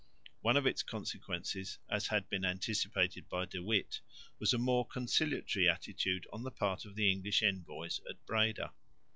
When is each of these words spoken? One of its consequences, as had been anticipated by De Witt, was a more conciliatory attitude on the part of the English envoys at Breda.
One 0.41 0.57
of 0.57 0.65
its 0.65 0.81
consequences, 0.81 1.77
as 1.87 2.07
had 2.07 2.27
been 2.27 2.43
anticipated 2.43 3.29
by 3.29 3.45
De 3.45 3.61
Witt, 3.61 4.01
was 4.39 4.51
a 4.51 4.57
more 4.57 4.83
conciliatory 4.83 5.69
attitude 5.69 6.25
on 6.33 6.41
the 6.41 6.49
part 6.49 6.85
of 6.85 6.95
the 6.95 7.11
English 7.11 7.43
envoys 7.43 8.01
at 8.09 8.15
Breda. 8.25 8.73